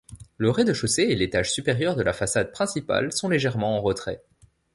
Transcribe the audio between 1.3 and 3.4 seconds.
supérieur de la façade principale sont